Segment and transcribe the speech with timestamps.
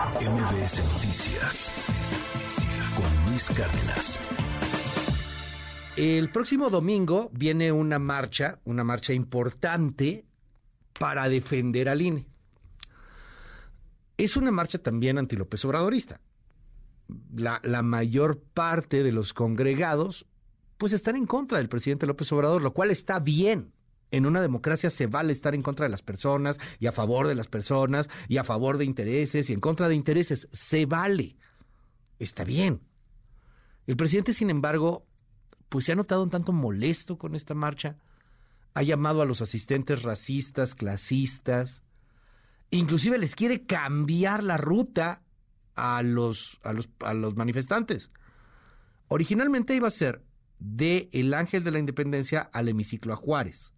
[0.00, 1.72] MBS Noticias
[2.96, 4.18] con Luis Cárdenas.
[5.94, 10.24] El próximo domingo viene una marcha, una marcha importante
[10.98, 12.26] para defender al INE.
[14.16, 16.22] Es una marcha también anti López Obradorista.
[17.36, 20.24] La, la mayor parte de los congregados
[20.78, 23.74] pues están en contra del presidente López Obrador, lo cual está bien
[24.10, 27.34] en una democracia se vale estar en contra de las personas y a favor de
[27.34, 30.48] las personas y a favor de intereses y en contra de intereses.
[30.52, 31.36] Se vale.
[32.18, 32.80] Está bien.
[33.86, 35.06] El presidente, sin embargo,
[35.68, 37.96] pues se ha notado un tanto molesto con esta marcha.
[38.74, 41.82] Ha llamado a los asistentes racistas, clasistas.
[42.70, 45.22] Inclusive les quiere cambiar la ruta
[45.74, 48.10] a los, a los, a los manifestantes.
[49.08, 50.22] Originalmente iba a ser
[50.58, 53.72] de el Ángel de la Independencia al hemiciclo a Juárez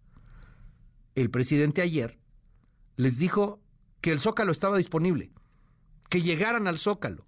[1.15, 2.17] el presidente ayer
[2.95, 3.59] les dijo
[4.01, 5.31] que el Zócalo estaba disponible,
[6.09, 7.25] que llegaran al Zócalo,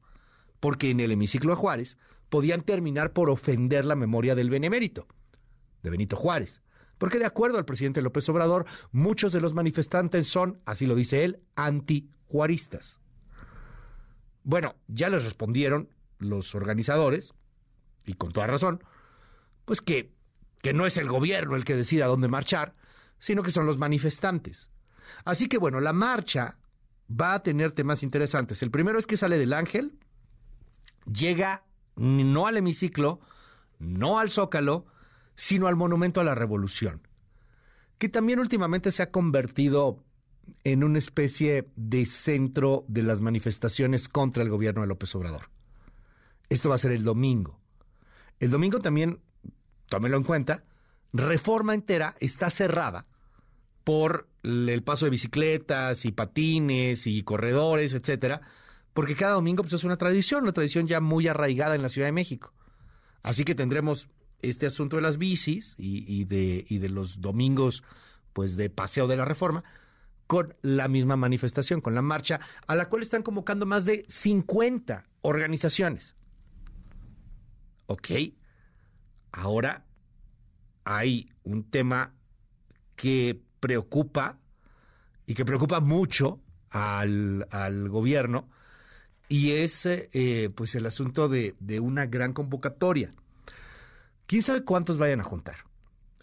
[0.59, 1.98] porque en el hemiciclo de Juárez
[2.29, 5.07] podían terminar por ofender la memoria del benemérito,
[5.84, 6.62] de Benito Juárez.
[6.98, 11.24] Porque de acuerdo al presidente López Obrador, muchos de los manifestantes son, así lo dice
[11.24, 12.99] él, antijuaristas.
[14.43, 17.34] Bueno, ya les respondieron los organizadores,
[18.05, 18.84] y con toda razón,
[19.65, 20.13] pues que,
[20.62, 22.76] que no es el gobierno el que decida dónde marchar,
[23.20, 24.70] sino que son los manifestantes.
[25.24, 26.58] Así que bueno, la marcha
[27.10, 28.62] va a tener temas interesantes.
[28.62, 29.98] El primero es que sale del Ángel,
[31.12, 31.63] llega
[31.96, 33.20] no al hemiciclo,
[33.80, 34.86] no al Zócalo,
[35.36, 37.08] sino al Monumento a la Revolución,
[37.98, 40.04] que también últimamente se ha convertido
[40.63, 45.49] en una especie de centro de las manifestaciones contra el gobierno de López Obrador.
[46.49, 47.60] Esto va a ser el domingo.
[48.40, 49.20] El domingo también,
[49.88, 50.63] tómelo en cuenta,
[51.16, 53.05] Reforma entera está cerrada
[53.85, 58.41] por el paso de bicicletas y patines y corredores, etcétera,
[58.94, 62.10] porque cada domingo pues, es una tradición, una tradición ya muy arraigada en la Ciudad
[62.10, 62.52] de México.
[63.24, 64.09] Así que tendremos
[64.41, 67.84] este asunto de las bicis y, de, los domingos
[68.34, 69.64] pues de paseo de la reforma
[70.28, 75.04] con la misma manifestación, con la marcha, a la cual están convocando más de 50
[75.22, 76.16] organizaciones.
[77.86, 78.09] Ok,
[79.31, 79.86] ahora
[80.85, 82.13] hay un tema
[82.96, 84.38] que preocupa
[85.25, 88.47] y que preocupa mucho al, gobierno
[89.28, 93.13] y es eh, pues el asunto de, una gran convocatoria.
[94.28, 95.57] ¿Quién sabe cuántos vayan a juntar?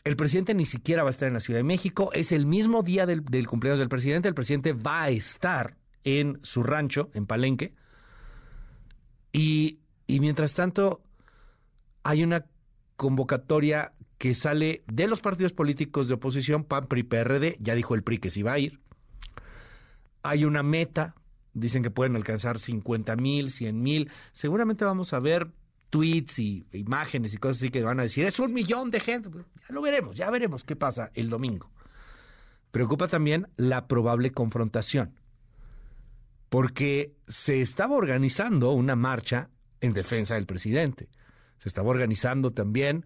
[0.05, 2.11] El presidente ni siquiera va a estar en la Ciudad de México.
[2.13, 4.29] Es el mismo día del, del cumpleaños del presidente.
[4.29, 7.75] El presidente va a estar en su rancho, en Palenque.
[9.33, 11.03] Y, y mientras tanto,
[12.03, 12.47] hay una
[12.97, 18.05] convocatoria que sale de los partidos políticos de oposición, PAN, PRI, PRD, ya dijo el
[18.05, 18.79] PRI que sí va a ir.
[20.23, 21.17] Hay una meta,
[21.55, 24.13] dicen que pueden alcanzar 50 mil, 100 mil.
[24.31, 25.51] Seguramente vamos a ver
[25.91, 29.29] tweets y imágenes y cosas así que van a decir, es un millón de gente.
[29.29, 31.69] Ya lo veremos, ya veremos qué pasa el domingo.
[32.71, 35.19] Preocupa también la probable confrontación,
[36.49, 39.51] porque se estaba organizando una marcha
[39.81, 41.09] en defensa del presidente.
[41.59, 43.05] Se estaba organizando también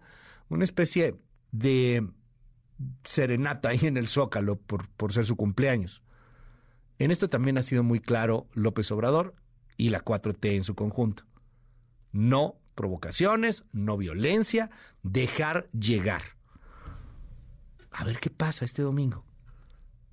[0.49, 1.15] una especie
[1.51, 2.07] de
[3.03, 6.01] serenata ahí en el Zócalo por, por ser su cumpleaños.
[6.99, 9.35] En esto también ha sido muy claro López Obrador
[9.77, 11.23] y la 4T en su conjunto.
[12.11, 14.69] No provocaciones, no violencia,
[15.03, 16.21] dejar llegar.
[17.91, 19.25] A ver qué pasa este domingo.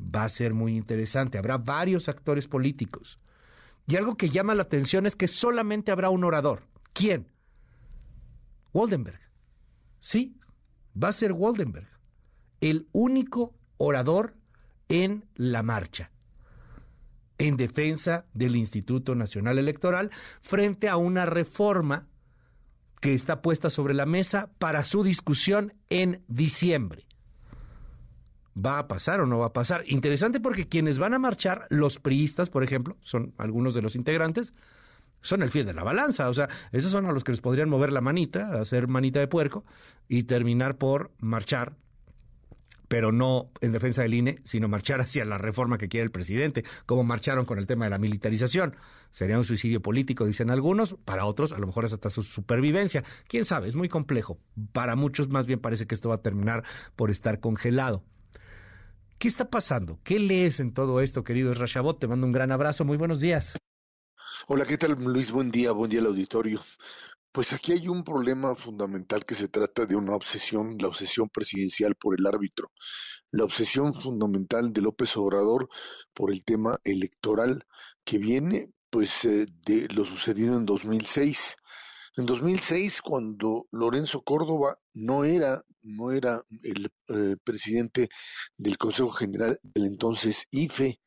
[0.00, 1.38] Va a ser muy interesante.
[1.38, 3.18] Habrá varios actores políticos.
[3.86, 6.62] Y algo que llama la atención es que solamente habrá un orador.
[6.92, 7.28] ¿Quién?
[8.72, 9.20] Waldenberg.
[10.04, 10.36] Sí,
[11.02, 11.88] va a ser Waldenberg,
[12.60, 14.34] el único orador
[14.90, 16.10] en la marcha,
[17.38, 20.10] en defensa del Instituto Nacional Electoral
[20.42, 22.06] frente a una reforma
[23.00, 27.06] que está puesta sobre la mesa para su discusión en diciembre.
[28.54, 29.84] ¿Va a pasar o no va a pasar?
[29.86, 34.52] Interesante porque quienes van a marchar, los priistas, por ejemplo, son algunos de los integrantes,
[35.24, 36.28] son el fiel de la balanza.
[36.28, 39.26] O sea, esos son a los que les podrían mover la manita, hacer manita de
[39.26, 39.64] puerco
[40.08, 41.74] y terminar por marchar
[42.86, 46.64] pero no en defensa del INE, sino marchar hacia la reforma que quiere el presidente,
[46.86, 48.76] como marcharon con el tema de la militarización.
[49.10, 53.02] Sería un suicidio político, dicen algunos, para otros a lo mejor es hasta su supervivencia.
[53.26, 54.38] Quién sabe, es muy complejo.
[54.72, 56.62] Para muchos más bien parece que esto va a terminar
[56.94, 58.04] por estar congelado.
[59.18, 59.98] ¿Qué está pasando?
[60.04, 61.98] ¿Qué lees en todo esto, querido Rashabot?
[61.98, 63.56] Te mando un gran abrazo, muy buenos días.
[64.46, 65.30] Hola, ¿qué tal Luis?
[65.32, 66.60] Buen día, buen día al auditorio.
[67.32, 71.94] Pues aquí hay un problema fundamental que se trata de una obsesión, la obsesión presidencial
[71.94, 72.70] por el árbitro,
[73.30, 75.68] la obsesión fundamental de López Obrador
[76.14, 77.66] por el tema electoral
[78.04, 81.56] que viene pues eh, de lo sucedido en 2006.
[82.16, 88.08] En 2006, cuando Lorenzo Córdoba no era, no era el eh, presidente
[88.56, 91.00] del Consejo General del entonces IFE,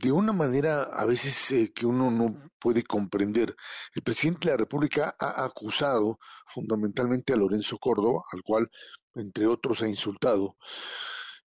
[0.00, 3.56] de una manera a veces eh, que uno no puede comprender.
[3.94, 8.70] El presidente de la República ha acusado fundamentalmente a Lorenzo Córdoba, al cual,
[9.14, 10.56] entre otros, ha insultado,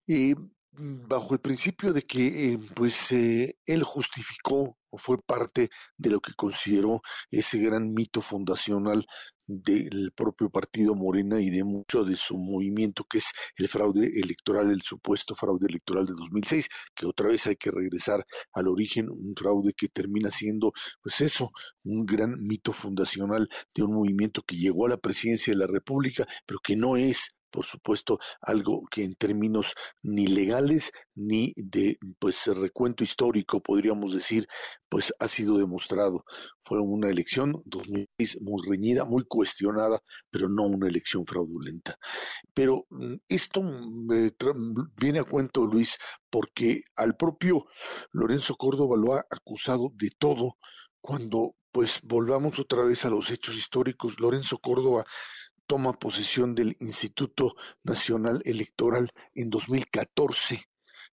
[0.07, 0.33] y
[0.79, 6.21] bajo el principio de que eh, pues eh, él justificó o fue parte de lo
[6.21, 9.05] que consideró ese gran mito fundacional
[9.45, 14.71] del propio partido Morena y de mucho de su movimiento, que es el fraude electoral,
[14.71, 19.33] el supuesto fraude electoral de 2006, que otra vez hay que regresar al origen, un
[19.35, 20.71] fraude que termina siendo,
[21.01, 21.51] pues eso,
[21.83, 26.27] un gran mito fundacional de un movimiento que llegó a la presidencia de la República,
[26.45, 32.47] pero que no es por supuesto, algo que en términos ni legales ni de pues
[32.47, 34.47] recuento histórico podríamos decir,
[34.89, 36.23] pues ha sido demostrado.
[36.61, 41.97] Fue una elección 2006 muy reñida, muy cuestionada, pero no una elección fraudulenta.
[42.53, 43.61] Pero mm, esto
[44.97, 45.97] viene a cuento, Luis,
[46.29, 47.65] porque al propio
[48.11, 50.57] Lorenzo Córdoba lo ha acusado de todo
[51.01, 54.19] cuando pues volvamos otra vez a los hechos históricos.
[54.19, 55.05] Lorenzo Córdoba
[55.69, 60.63] toma posesión del Instituto Nacional Electoral en 2014.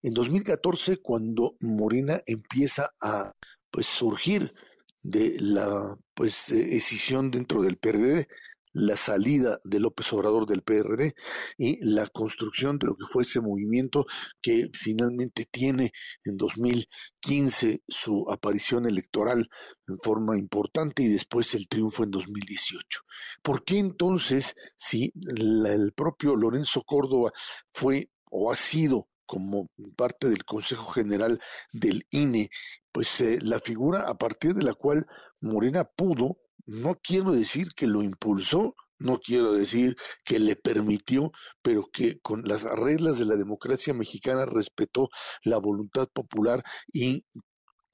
[0.02, 3.34] En 2014, cuando Morena empieza a
[3.70, 4.54] pues surgir
[5.02, 8.28] de la pues decisión dentro del PRD,
[8.76, 11.14] la salida de López Obrador del PRD
[11.56, 14.04] y la construcción de lo que fue ese movimiento
[14.42, 15.92] que finalmente tiene
[16.24, 19.48] en 2015 su aparición electoral
[19.88, 23.00] en forma importante y después el triunfo en 2018.
[23.42, 27.32] ¿Por qué entonces, si el propio Lorenzo Córdoba
[27.72, 31.40] fue o ha sido como parte del Consejo General
[31.72, 32.50] del INE,
[32.92, 35.06] pues eh, la figura a partir de la cual
[35.40, 41.32] Morena pudo no quiero decir que lo impulsó, no quiero decir que le permitió,
[41.62, 45.08] pero que con las reglas de la democracia mexicana respetó
[45.42, 46.62] la voluntad popular
[46.92, 47.24] y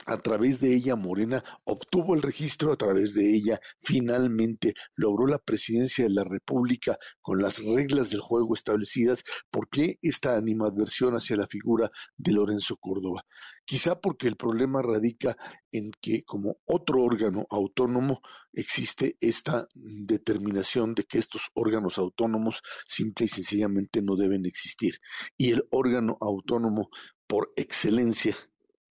[0.06, 5.38] a través de ella Morena obtuvo el registro, a través de ella finalmente logró la
[5.38, 9.22] presidencia de la República con las reglas del juego establecidas.
[9.50, 13.24] ¿Por qué esta animadversión hacia la figura de Lorenzo Córdoba?
[13.64, 15.36] Quizá porque el problema radica
[15.70, 18.20] en que como otro órgano autónomo
[18.52, 24.96] existe esta determinación de que estos órganos autónomos simple y sencillamente no deben existir.
[25.36, 26.90] Y el órgano autónomo
[27.26, 28.36] por excelencia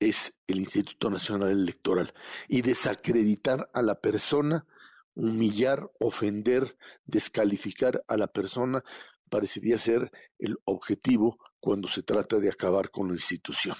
[0.00, 2.14] es el Instituto Nacional Electoral
[2.48, 4.66] y desacreditar a la persona,
[5.14, 8.84] humillar, ofender, descalificar a la persona
[9.28, 13.76] parecería ser el objetivo cuando se trata de acabar con la institución.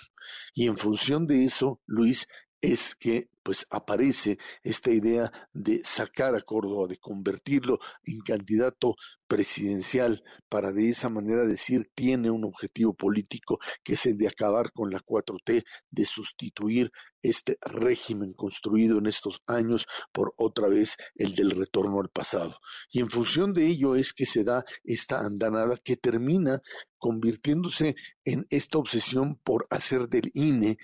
[0.54, 2.28] Y en función de eso, Luis,
[2.60, 8.96] es que pues aparece esta idea de sacar a Córdoba, de convertirlo en candidato
[9.26, 14.70] presidencial para de esa manera decir tiene un objetivo político que es el de acabar
[14.72, 16.90] con la 4T, de sustituir
[17.22, 22.58] este régimen construido en estos años por otra vez el del retorno al pasado.
[22.90, 26.60] Y en función de ello es que se da esta andanada que termina
[26.98, 30.78] convirtiéndose en esta obsesión por hacer del INE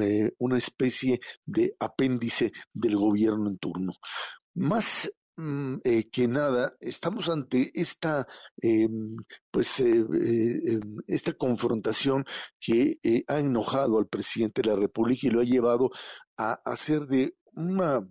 [0.00, 3.92] eh, una especie de apéndice del gobierno en turno.
[4.54, 8.26] Más mm, eh, que nada, estamos ante esta,
[9.50, 12.24] pues, eh, em, esta confrontación
[12.60, 15.90] que ha enojado al presidente de la República y lo ha llevado
[16.36, 18.06] a hacer de una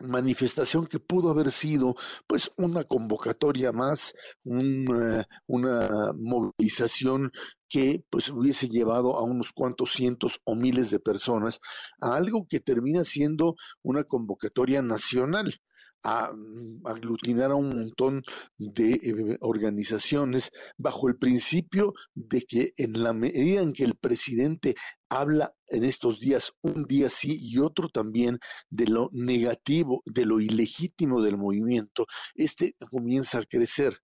[0.00, 7.32] manifestación que pudo haber sido pues una convocatoria más, una, una movilización
[7.68, 11.60] que pues hubiese llevado a unos cuantos cientos o miles de personas
[12.00, 15.60] a algo que termina siendo una convocatoria nacional
[16.06, 18.22] a mm, aglutinar a un montón
[18.58, 24.76] de eh, organizaciones bajo el principio de que en la medida en que el presidente
[25.08, 28.38] habla en estos días, un día sí y otro también,
[28.70, 33.98] de lo negativo, de lo ilegítimo del movimiento, este comienza a crecer.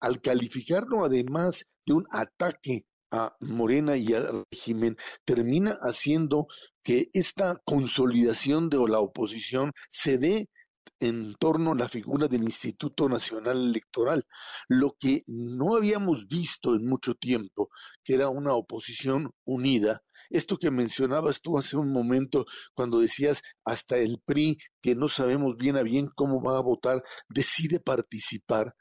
[0.00, 6.48] Al calificarlo además de un ataque a Morena y al régimen, termina haciendo
[6.82, 10.48] que esta consolidación de la oposición se dé
[11.00, 14.26] en torno a la figura del Instituto Nacional Electoral,
[14.68, 17.68] lo que no habíamos visto en mucho tiempo,
[18.04, 20.02] que era una oposición unida.
[20.30, 25.56] Esto que mencionabas tú hace un momento, cuando decías hasta el PRI, que no sabemos
[25.56, 28.74] bien a bien cómo va a votar, decide participar.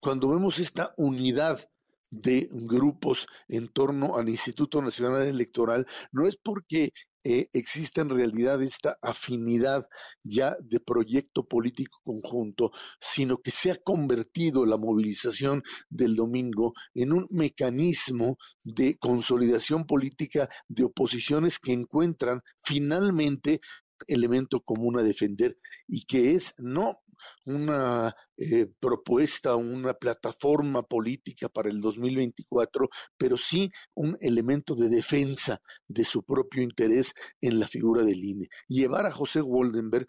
[0.00, 1.68] Cuando vemos esta unidad
[2.10, 6.92] de grupos en torno al Instituto Nacional Electoral, no es porque
[7.30, 9.86] eh, exista en realidad esta afinidad
[10.22, 17.12] ya de proyecto político conjunto, sino que se ha convertido la movilización del domingo en
[17.12, 23.60] un mecanismo de consolidación política de oposiciones que encuentran finalmente
[24.06, 27.02] elemento común a defender y que es no
[27.44, 35.60] una eh, propuesta, una plataforma política para el 2024, pero sí un elemento de defensa
[35.86, 38.48] de su propio interés en la figura del INE.
[38.68, 40.06] Llevar a José Woldenberg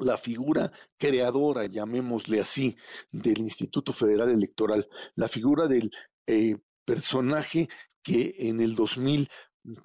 [0.00, 2.76] la figura creadora, llamémosle así,
[3.12, 5.90] del Instituto Federal Electoral, la figura del
[6.26, 7.68] eh, personaje
[8.02, 9.28] que en el 2000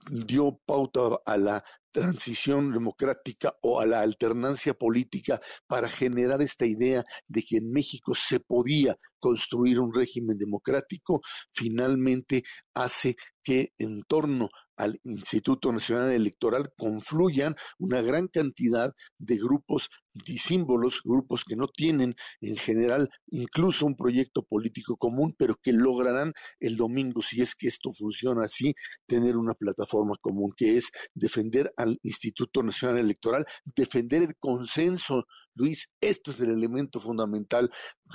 [0.09, 1.63] dio pauta a la
[1.93, 8.15] transición democrática o a la alternancia política para generar esta idea de que en México
[8.15, 11.21] se podía construir un régimen democrático,
[11.53, 19.89] finalmente hace que en torno al Instituto Nacional Electoral confluyan una gran cantidad de grupos
[20.25, 25.71] y símbolos, grupos que no tienen en general incluso un proyecto político común, pero que
[25.71, 28.73] lograrán el domingo, si es que esto funciona así,
[29.07, 35.89] tener una plataforma común, que es defender al Instituto Nacional Electoral, defender el consenso Luis,
[36.01, 37.71] esto es el elemento fundamental.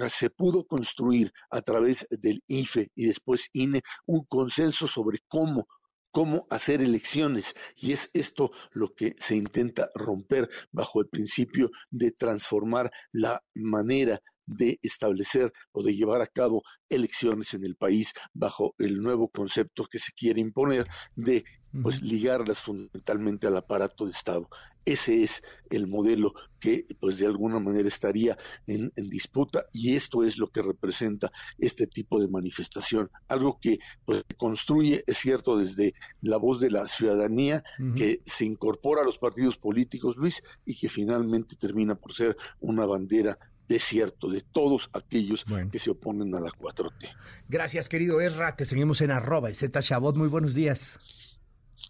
[0.08, 5.66] Se pudo construir a través del IFE y después INE un consenso sobre cómo
[6.10, 7.54] cómo hacer elecciones.
[7.76, 14.20] Y es esto lo que se intenta romper bajo el principio de transformar la manera
[14.48, 19.84] de establecer o de llevar a cabo elecciones en el país bajo el nuevo concepto
[19.84, 21.44] que se quiere imponer de
[21.82, 24.48] pues ligarlas fundamentalmente al aparato de Estado.
[24.84, 30.38] Ese es el modelo que pues de alguna manera estaría en, disputa y esto es
[30.38, 36.38] lo que representa este tipo de manifestación, algo que pues construye, es cierto, desde la
[36.38, 37.62] voz de la ciudadanía,
[37.94, 42.86] que se incorpora a los partidos políticos, Luis, y que finalmente termina por ser una
[42.86, 47.14] bandera desierto de todos aquellos que se oponen a la 4T.
[47.48, 48.56] Gracias, querido Ezra.
[48.56, 50.16] Te seguimos en arroba Z Chabot.
[50.16, 50.98] Muy buenos días.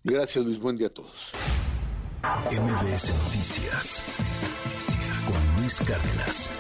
[0.04, 0.59] Gracias, Luis.
[0.59, 1.33] Buen día a todos.
[2.23, 4.02] MBS Noticias
[5.26, 6.50] con Luis Cárdenas.